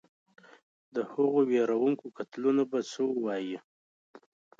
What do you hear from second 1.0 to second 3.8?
هغو وېروونکو قتلونو به څه ووایې.